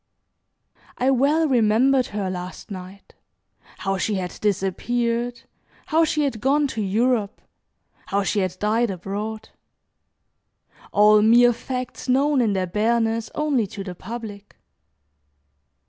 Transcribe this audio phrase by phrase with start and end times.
[0.97, 3.13] I well remembered her last night,
[3.77, 5.43] how she had disappeared,
[5.85, 7.39] how she had gone to Europe,
[8.07, 9.49] how she had died abroad,
[10.91, 14.55] all mere facts known in their bareness only to the public.